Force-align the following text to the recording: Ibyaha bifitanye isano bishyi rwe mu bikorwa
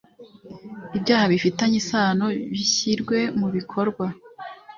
Ibyaha 0.97 1.25
bifitanye 1.33 1.75
isano 1.81 2.25
bishyi 2.51 2.89
rwe 3.01 3.19
mu 3.39 3.47
bikorwa 3.55 4.05